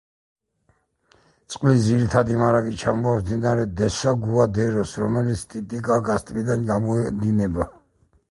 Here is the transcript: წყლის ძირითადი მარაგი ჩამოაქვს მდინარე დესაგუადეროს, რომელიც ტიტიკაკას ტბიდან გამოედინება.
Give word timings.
წყლის 1.55 1.83
ძირითადი 1.89 2.37
მარაგი 2.39 2.71
ჩამოაქვს 2.83 3.27
მდინარე 3.27 3.67
დესაგუადეროს, 3.81 4.93
რომელიც 5.03 5.43
ტიტიკაკას 5.55 6.25
ტბიდან 6.31 6.65
გამოედინება. 6.71 7.69